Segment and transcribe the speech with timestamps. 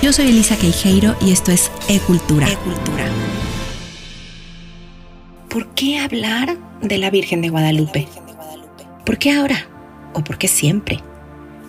[0.00, 2.48] Yo soy Elisa Queijeiro y esto es E-Cultura.
[2.48, 3.04] E-Cultura.
[5.48, 8.06] ¿Por qué hablar de la Virgen de Guadalupe?
[9.04, 9.66] ¿Por qué ahora?
[10.14, 11.00] ¿O por qué siempre?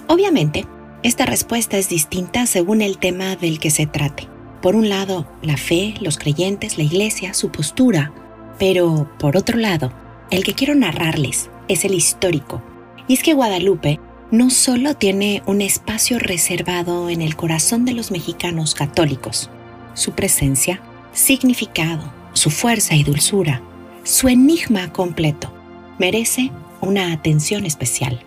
[0.07, 0.67] Obviamente,
[1.01, 4.27] esta respuesta es distinta según el tema del que se trate.
[4.61, 8.13] Por un lado, la fe, los creyentes, la iglesia, su postura.
[8.59, 9.91] Pero, por otro lado,
[10.29, 12.61] el que quiero narrarles es el histórico.
[13.07, 13.99] Y es que Guadalupe
[14.31, 19.49] no solo tiene un espacio reservado en el corazón de los mexicanos católicos,
[19.95, 20.81] su presencia,
[21.13, 23.63] significado, su fuerza y dulzura,
[24.03, 25.51] su enigma completo,
[25.97, 28.19] merece una atención especial.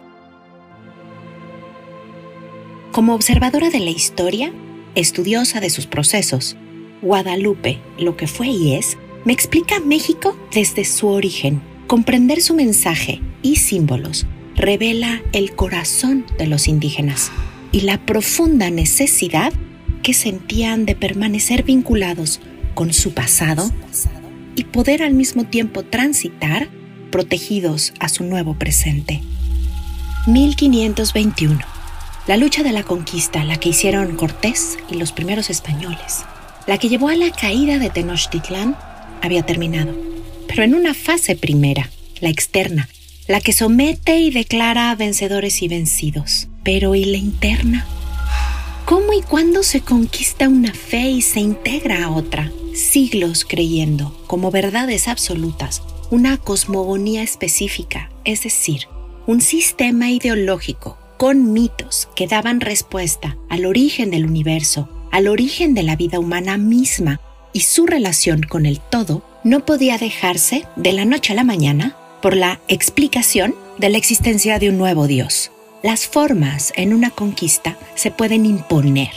[2.90, 4.52] Como observadora de la historia,
[4.96, 6.56] estudiosa de sus procesos,
[7.00, 11.62] Guadalupe, lo que fue y es, me explica México desde su origen.
[11.86, 17.30] Comprender su mensaje y símbolos revela el corazón de los indígenas
[17.72, 19.52] y la profunda necesidad
[20.02, 22.40] que sentían de permanecer vinculados
[22.74, 23.70] con su pasado
[24.56, 26.68] y poder al mismo tiempo transitar
[27.10, 29.20] protegidos a su nuevo presente.
[30.26, 31.58] 1521.
[32.26, 36.24] La lucha de la conquista, la que hicieron Cortés y los primeros españoles,
[36.66, 38.76] la que llevó a la caída de Tenochtitlán,
[39.20, 39.94] había terminado,
[40.46, 42.88] pero en una fase primera, la externa,
[43.28, 46.48] la que somete y declara vencedores y vencidos.
[46.64, 47.86] Pero ¿y la interna?
[48.84, 52.52] ¿Cómo y cuándo se conquista una fe y se integra a otra?
[52.74, 58.82] Siglos creyendo, como verdades absolutas, una cosmogonía específica, es decir,
[59.26, 65.84] un sistema ideológico con mitos que daban respuesta al origen del universo, al origen de
[65.84, 67.20] la vida humana misma
[67.52, 71.96] y su relación con el todo, no podía dejarse de la noche a la mañana
[72.22, 75.50] por la explicación de la existencia de un nuevo Dios.
[75.82, 79.10] Las formas en una conquista se pueden imponer,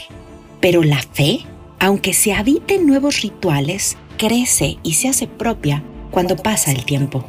[0.60, 1.46] pero la fe,
[1.78, 7.24] aunque se habite nuevos rituales, crece y se hace propia cuando pasa el tiempo.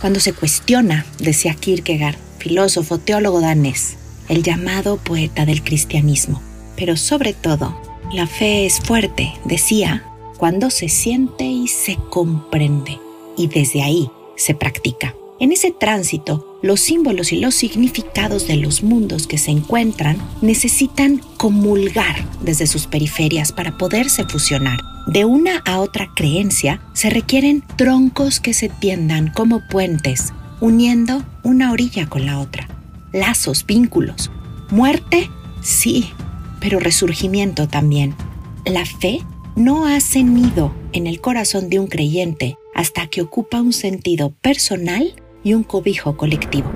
[0.00, 3.96] Cuando se cuestiona, decía Kierkegaard, filósofo, teólogo danés,
[4.30, 6.40] el llamado poeta del cristianismo.
[6.76, 7.78] Pero sobre todo,
[8.10, 10.04] la fe es fuerte, decía,
[10.38, 12.98] cuando se siente y se comprende.
[13.36, 15.14] Y desde ahí se practica.
[15.40, 21.20] En ese tránsito, los símbolos y los significados de los mundos que se encuentran necesitan
[21.36, 24.78] comulgar desde sus periferias para poderse fusionar.
[25.06, 31.72] De una a otra creencia se requieren troncos que se tiendan como puentes, uniendo una
[31.72, 32.68] orilla con la otra.
[33.12, 34.30] Lazos, vínculos.
[34.70, 35.28] Muerte,
[35.62, 36.10] sí,
[36.60, 38.14] pero resurgimiento también.
[38.64, 39.20] La fe
[39.56, 45.14] no hace nido en el corazón de un creyente hasta que ocupa un sentido personal
[45.42, 46.70] y un cobijo colectivo.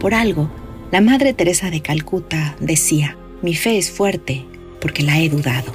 [0.00, 0.50] Por algo,
[0.90, 4.44] la Madre Teresa de Calcuta decía, mi fe es fuerte
[4.80, 5.72] porque la he dudado.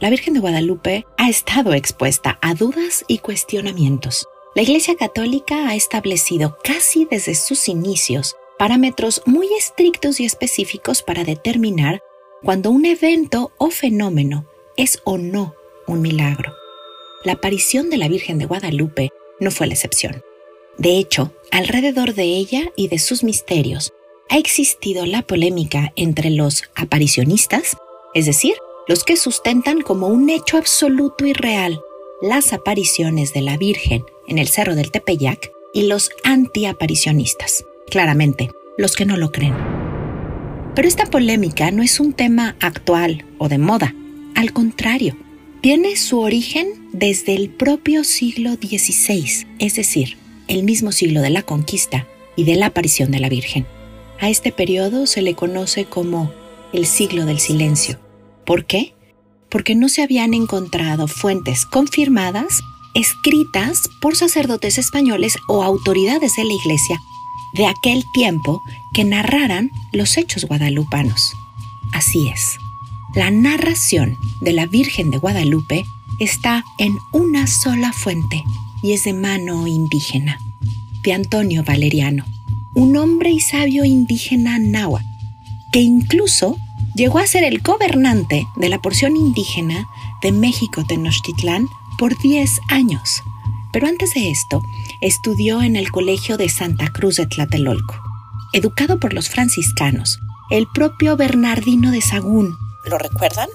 [0.00, 4.26] La Virgen de Guadalupe ha estado expuesta a dudas y cuestionamientos.
[4.54, 11.24] La Iglesia Católica ha establecido casi desde sus inicios parámetros muy estrictos y específicos para
[11.24, 12.00] determinar
[12.42, 14.46] cuando un evento o fenómeno
[14.76, 15.54] es o no
[15.86, 16.61] un milagro
[17.24, 19.10] la aparición de la Virgen de Guadalupe
[19.40, 20.22] no fue la excepción.
[20.78, 23.92] De hecho, alrededor de ella y de sus misterios
[24.28, 27.76] ha existido la polémica entre los aparicionistas,
[28.14, 28.54] es decir,
[28.88, 31.80] los que sustentan como un hecho absoluto y real
[32.20, 38.94] las apariciones de la Virgen en el Cerro del Tepeyac, y los antiaparicionistas, claramente, los
[38.94, 39.54] que no lo creen.
[40.74, 43.94] Pero esta polémica no es un tema actual o de moda,
[44.34, 45.16] al contrario,
[45.62, 50.18] tiene su origen desde el propio siglo XVI, es decir,
[50.48, 53.64] el mismo siglo de la conquista y de la aparición de la Virgen.
[54.20, 56.32] A este periodo se le conoce como
[56.72, 58.00] el siglo del silencio.
[58.44, 58.96] ¿Por qué?
[59.48, 62.60] Porque no se habían encontrado fuentes confirmadas
[62.94, 67.00] escritas por sacerdotes españoles o autoridades de la Iglesia
[67.54, 68.60] de aquel tiempo
[68.92, 71.34] que narraran los hechos guadalupanos.
[71.92, 72.58] Así es
[73.14, 75.84] la narración de la Virgen de Guadalupe
[76.18, 78.42] está en una sola fuente
[78.82, 80.38] y es de mano indígena,
[81.02, 82.24] de Antonio Valeriano,
[82.74, 85.04] un hombre y sabio indígena náhuatl,
[85.72, 86.56] que incluso
[86.94, 89.88] llegó a ser el gobernante de la porción indígena
[90.22, 91.68] de México Tenochtitlán
[91.98, 93.22] por 10 años.
[93.72, 94.62] Pero antes de esto,
[95.00, 97.94] estudió en el Colegio de Santa Cruz de Tlatelolco.
[98.52, 100.18] Educado por los franciscanos,
[100.50, 102.54] el propio Bernardino de Sagún
[102.84, 103.48] ¿Lo recuerdan?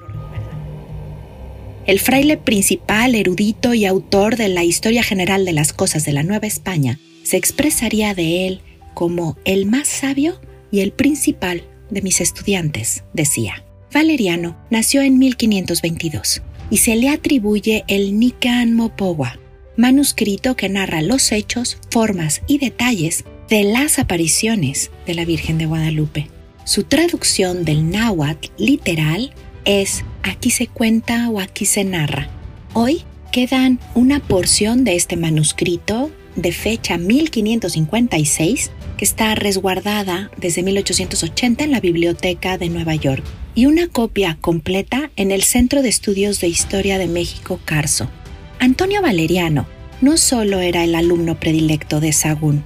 [1.86, 6.24] El fraile principal, erudito y autor de la Historia General de las Cosas de la
[6.24, 8.62] Nueva España se expresaría de él
[8.94, 10.40] como el más sabio
[10.72, 13.64] y el principal de mis estudiantes, decía.
[13.94, 19.40] Valeriano nació en 1522 y se le atribuye el Nican Mopowa,
[19.78, 25.68] manuscrito que narra los hechos, formas y detalles de las apariciones de la Virgen de
[25.68, 26.28] Guadalupe.
[26.68, 29.34] Su traducción del náhuatl literal
[29.64, 32.28] es aquí se cuenta o aquí se narra.
[32.74, 41.64] Hoy quedan una porción de este manuscrito de fecha 1556 que está resguardada desde 1880
[41.64, 43.24] en la Biblioteca de Nueva York
[43.56, 48.10] y una copia completa en el Centro de Estudios de Historia de México Carso.
[48.60, 49.66] Antonio Valeriano
[50.02, 52.66] no solo era el alumno predilecto de Sagún,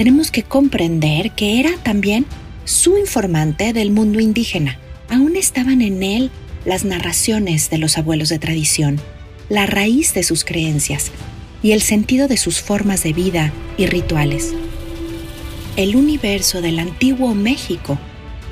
[0.00, 2.24] tenemos que comprender que era también
[2.64, 4.78] su informante del mundo indígena.
[5.08, 6.30] Aún estaban en él
[6.64, 9.00] las narraciones de los abuelos de tradición,
[9.48, 11.10] la raíz de sus creencias
[11.62, 14.54] y el sentido de sus formas de vida y rituales.
[15.76, 17.98] El universo del antiguo México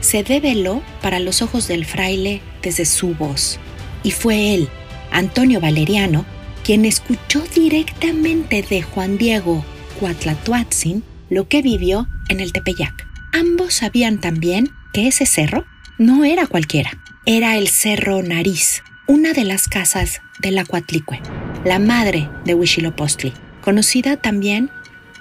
[0.01, 3.59] se develó para los ojos del fraile desde su voz,
[4.03, 4.69] y fue él,
[5.11, 6.25] Antonio Valeriano,
[6.65, 9.65] quien escuchó directamente de Juan Diego
[9.99, 13.08] Cuatlatuatzin lo que vivió en el Tepeyac.
[13.39, 15.65] Ambos sabían también que ese cerro
[15.97, 21.21] no era cualquiera, era el Cerro Nariz, una de las casas de la Cuatlicue,
[21.65, 24.71] la madre de Huitzilopochtli, conocida también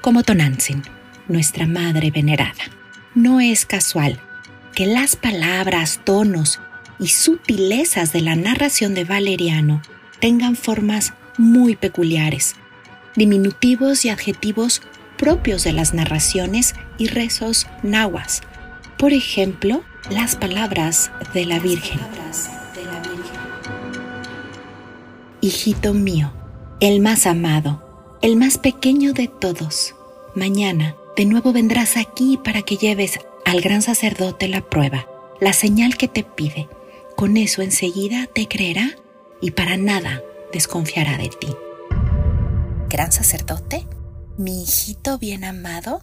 [0.02, 0.82] como Tonantzin,
[1.28, 2.64] nuestra madre venerada.
[3.14, 4.20] No es casual
[4.74, 6.60] que las palabras, tonos
[6.98, 9.84] y sutilezas de la narración de Valeriano
[10.20, 12.56] tengan formas muy peculiares,
[13.16, 14.82] diminutivos y adjetivos
[15.18, 18.42] propios de las narraciones y rezos nahuas.
[18.98, 22.00] Por ejemplo, las palabras de la Virgen.
[25.42, 26.32] Hijito mío,
[26.80, 29.96] el más amado, el más pequeño de todos,
[30.36, 35.08] mañana de nuevo vendrás aquí para que lleves al gran sacerdote la prueba,
[35.42, 36.70] la señal que te pide.
[37.16, 38.92] Con eso enseguida te creerá
[39.42, 40.22] y para nada
[40.54, 41.56] desconfiará de ti.
[42.90, 43.86] ¿Gran sacerdote?
[44.38, 46.02] ¿Mi hijito bien amado?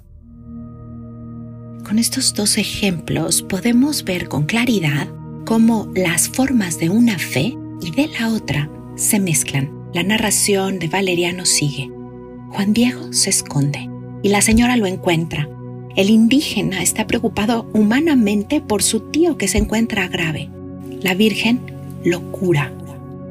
[1.87, 5.09] Con estos dos ejemplos podemos ver con claridad
[5.45, 9.71] cómo las formas de una fe y de la otra se mezclan.
[9.93, 11.91] La narración de Valeriano sigue.
[12.51, 13.89] Juan Diego se esconde
[14.23, 15.49] y la señora lo encuentra
[15.97, 20.51] el indígena está preocupado humanamente por su tío que se encuentra grave.
[21.01, 21.61] La Virgen
[22.05, 22.73] lo cura,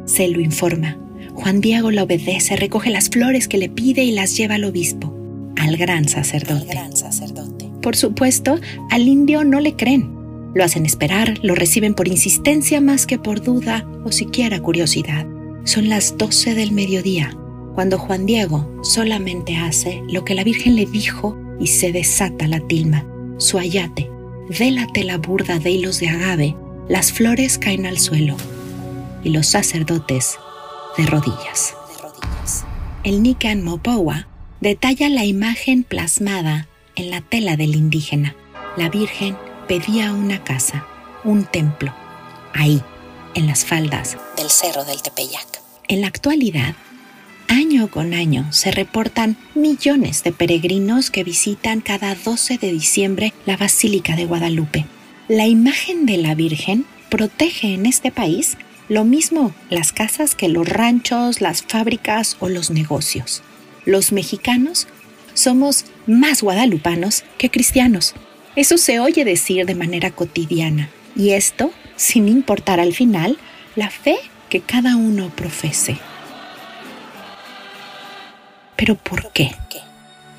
[0.06, 0.98] se lo informa.
[1.36, 5.14] Juan Diego le obedece, recoge las flores que le pide y las lleva al obispo,
[5.58, 6.66] al gran sacerdote.
[6.66, 7.70] gran sacerdote.
[7.82, 8.60] Por supuesto,
[8.92, 10.10] al indio no le creen.
[10.54, 15.26] Lo hacen esperar, lo reciben por insistencia más que por duda o siquiera curiosidad.
[15.64, 17.36] Son las doce del mediodía,
[17.74, 22.60] cuando Juan Diego solamente hace lo que la Virgen le dijo y se desata la
[22.60, 23.06] tilma.
[23.38, 24.10] Su ayate,
[24.48, 26.56] de la tela burda de hilos de agave,
[26.88, 28.38] las flores caen al suelo
[29.24, 30.38] y los sacerdotes
[30.98, 31.76] de rodillas.
[33.04, 34.28] El Nican Mopowa
[34.62, 38.36] detalla la imagen plasmada en la tela del indígena.
[38.78, 39.36] La Virgen
[39.68, 40.86] pedía una casa,
[41.24, 41.94] un templo,
[42.54, 42.82] ahí,
[43.36, 45.62] en las faldas del Cerro del Tepeyac.
[45.88, 46.76] En la actualidad,
[47.54, 53.58] Año con año se reportan millones de peregrinos que visitan cada 12 de diciembre la
[53.58, 54.86] Basílica de Guadalupe.
[55.28, 58.58] La imagen de la Virgen protege en este país
[58.94, 63.42] lo mismo las casas que los ranchos, las fábricas o los negocios.
[63.86, 64.88] Los mexicanos
[65.34, 68.14] somos más guadalupanos que cristianos.
[68.56, 73.40] Eso se oye decir de manera cotidiana y esto sin importar al final
[73.76, 74.16] la fe
[74.50, 75.98] que cada uno profese.
[78.76, 79.56] ¿Pero por qué?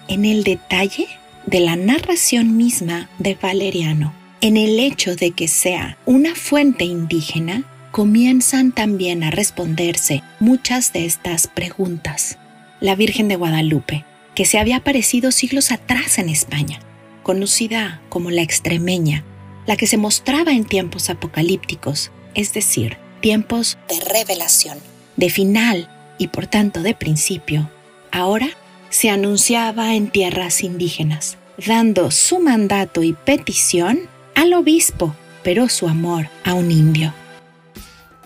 [0.07, 1.09] En el detalle
[1.47, 7.65] de la narración misma de Valeriano, en el hecho de que sea una fuente indígena,
[7.95, 12.39] comienzan también a responderse muchas de estas preguntas.
[12.81, 16.81] La Virgen de Guadalupe, que se había aparecido siglos atrás en España,
[17.23, 19.23] conocida como la extremeña,
[19.65, 24.79] la que se mostraba en tiempos apocalípticos, es decir, tiempos de revelación,
[25.15, 27.71] de final y por tanto de principio,
[28.11, 28.49] ahora
[28.91, 36.29] se anunciaba en tierras indígenas, dando su mandato y petición al obispo, pero su amor
[36.43, 37.15] a un indio.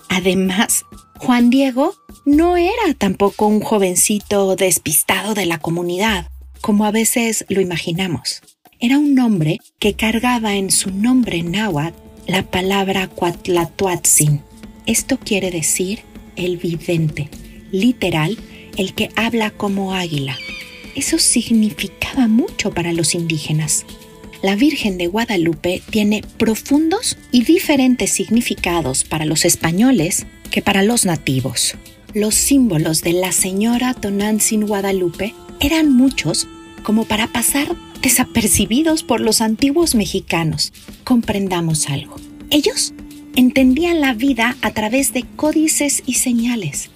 [0.09, 0.85] Además,
[1.17, 6.27] Juan Diego no era tampoco un jovencito despistado de la comunidad,
[6.61, 8.41] como a veces lo imaginamos.
[8.79, 11.97] Era un hombre que cargaba en su nombre náhuatl
[12.27, 14.41] la palabra Cuatlatuatzin.
[14.85, 16.01] Esto quiere decir
[16.35, 17.29] el vidente,
[17.71, 18.37] literal
[18.77, 20.37] el que habla como águila.
[20.95, 23.85] Eso significaba mucho para los indígenas.
[24.41, 31.05] La Virgen de Guadalupe tiene profundos y diferentes significados para los españoles que para los
[31.05, 31.75] nativos.
[32.13, 36.47] Los símbolos de la señora Tonantzin Guadalupe eran muchos
[36.83, 40.71] como para pasar desapercibidos por los antiguos mexicanos.
[41.03, 42.15] Comprendamos algo.
[42.49, 42.93] Ellos
[43.35, 46.89] entendían la vida a través de códices y señales,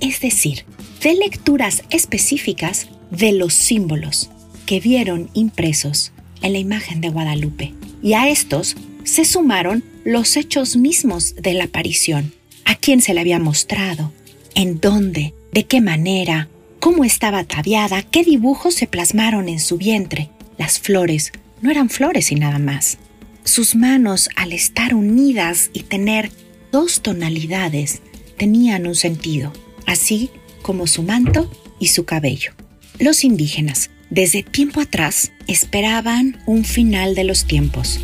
[0.00, 0.64] es decir,
[1.02, 4.30] de lecturas específicas de los símbolos
[4.66, 7.74] que vieron impresos en la imagen de Guadalupe.
[8.02, 12.32] Y a estos se sumaron los hechos mismos de la aparición,
[12.64, 14.12] a quién se le había mostrado,
[14.54, 20.30] en dónde, de qué manera, cómo estaba ataviada, qué dibujos se plasmaron en su vientre.
[20.58, 22.98] Las flores no eran flores y nada más.
[23.44, 26.30] Sus manos, al estar unidas y tener
[26.70, 28.02] dos tonalidades,
[28.36, 29.52] tenían un sentido,
[29.86, 30.30] así
[30.62, 32.52] como su manto y su cabello.
[32.98, 37.98] Los indígenas, desde tiempo atrás, esperaban un final de los tiempos.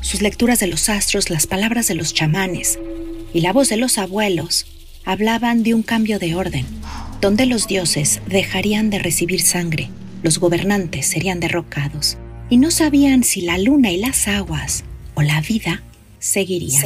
[0.00, 2.80] Sus lecturas de los astros, las palabras de los chamanes
[3.32, 4.66] y la voz de los abuelos
[5.04, 6.66] hablaban de un cambio de orden,
[7.20, 9.90] donde los dioses dejarían de recibir sangre,
[10.24, 12.18] los gobernantes serían derrocados
[12.50, 14.82] y no sabían si la luna y las aguas
[15.14, 15.84] o la vida
[16.18, 16.82] seguirían.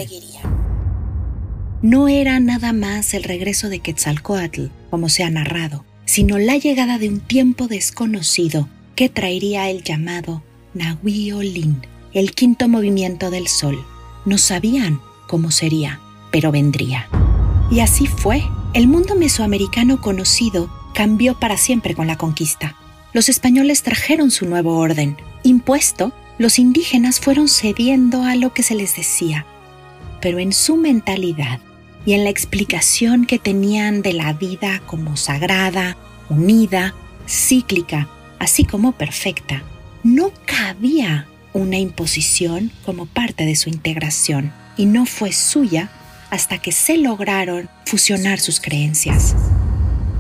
[1.81, 6.99] No era nada más el regreso de Quetzalcoatl, como se ha narrado, sino la llegada
[6.99, 10.43] de un tiempo desconocido que traería el llamado
[10.75, 13.79] Nahuiolin, el quinto movimiento del sol.
[14.25, 16.01] No sabían cómo sería,
[16.33, 17.09] pero vendría.
[17.71, 18.43] Y así fue.
[18.75, 22.75] El mundo mesoamericano conocido cambió para siempre con la conquista.
[23.13, 25.17] Los españoles trajeron su nuevo orden.
[25.45, 29.47] Impuesto, los indígenas fueron cediendo a lo que se les decía.
[30.21, 31.61] Pero en su mentalidad
[32.07, 35.97] y en la explicación que tenían de la vida como sagrada,
[36.29, 36.95] unida,
[37.29, 39.63] cíclica, así como perfecta,
[40.03, 45.91] no cabía una imposición como parte de su integración y no fue suya
[46.31, 49.35] hasta que se lograron fusionar sus creencias.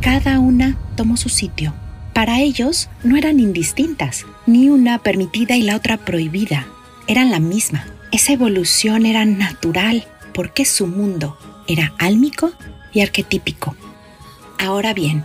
[0.00, 1.72] Cada una tomó su sitio.
[2.12, 6.66] Para ellos no eran indistintas, ni una permitida y la otra prohibida.
[7.06, 7.86] Eran la misma.
[8.10, 11.38] Esa evolución era natural porque su mundo
[11.72, 12.52] era álmico
[12.92, 13.76] y arquetípico.
[14.58, 15.24] Ahora bien,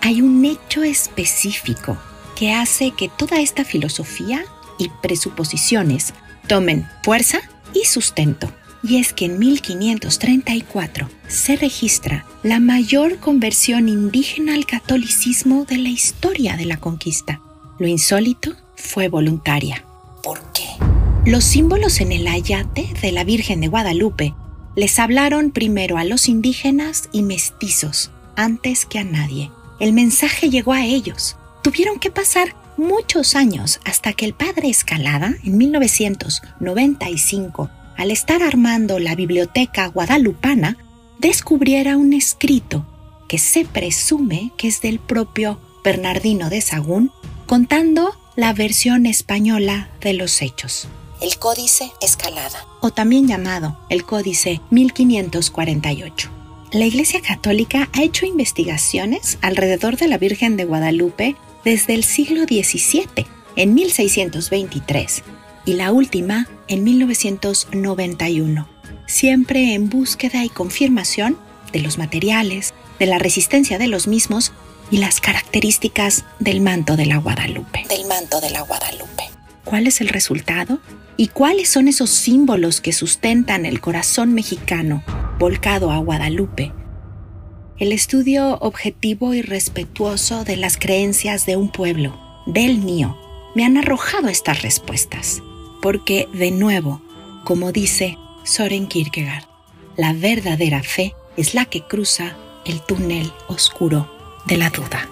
[0.00, 1.96] hay un hecho específico
[2.36, 4.44] que hace que toda esta filosofía
[4.78, 6.12] y presuposiciones
[6.46, 7.40] tomen fuerza
[7.72, 8.52] y sustento.
[8.82, 15.88] Y es que en 1534 se registra la mayor conversión indígena al catolicismo de la
[15.88, 17.40] historia de la conquista.
[17.78, 19.84] Lo insólito fue voluntaria.
[20.22, 20.66] ¿Por qué?
[21.24, 24.34] Los símbolos en el ayate de la Virgen de Guadalupe
[24.76, 29.50] les hablaron primero a los indígenas y mestizos antes que a nadie.
[29.80, 31.36] El mensaje llegó a ellos.
[31.62, 38.98] Tuvieron que pasar muchos años hasta que el padre Escalada, en 1995, al estar armando
[38.98, 40.76] la biblioteca guadalupana,
[41.18, 42.86] descubriera un escrito
[43.28, 47.12] que se presume que es del propio Bernardino de Sagún,
[47.46, 50.88] contando la versión española de los hechos.
[51.24, 56.28] El Códice Escalada, o también llamado el Códice 1548.
[56.70, 62.42] La Iglesia Católica ha hecho investigaciones alrededor de la Virgen de Guadalupe desde el siglo
[62.42, 63.24] XVII,
[63.56, 65.22] en 1623,
[65.64, 68.68] y la última en 1991,
[69.06, 71.38] siempre en búsqueda y confirmación
[71.72, 74.52] de los materiales, de la resistencia de los mismos
[74.90, 77.86] y las características del manto de la Guadalupe.
[77.88, 79.30] Del manto de la Guadalupe.
[79.64, 80.80] ¿Cuál es el resultado?
[81.16, 85.04] ¿Y cuáles son esos símbolos que sustentan el corazón mexicano
[85.38, 86.72] volcado a Guadalupe,
[87.78, 93.16] el estudio objetivo y respetuoso de las creencias de un pueblo, del mío,
[93.54, 95.40] me han arrojado estas respuestas,
[95.82, 97.00] porque, de nuevo,
[97.44, 99.44] como dice Soren Kierkegaard,
[99.96, 104.10] la verdadera fe es la que cruza el túnel oscuro
[104.46, 105.08] de la duda.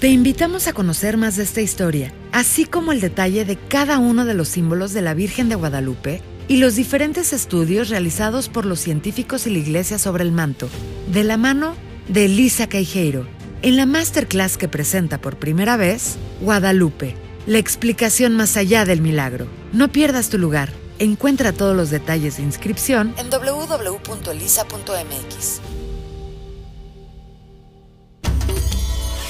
[0.00, 4.24] Te invitamos a conocer más de esta historia, así como el detalle de cada uno
[4.24, 8.80] de los símbolos de la Virgen de Guadalupe y los diferentes estudios realizados por los
[8.80, 10.68] científicos y la Iglesia sobre el manto,
[11.12, 11.76] de la mano
[12.08, 13.26] de Elisa Caijeiro,
[13.62, 17.14] en la masterclass que presenta por primera vez Guadalupe,
[17.46, 19.46] la explicación más allá del milagro.
[19.72, 20.72] No pierdas tu lugar.
[20.98, 24.02] Encuentra todos los detalles de inscripción en www.elisa.mx.